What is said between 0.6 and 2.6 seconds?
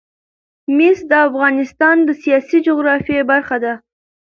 مس د افغانستان د سیاسي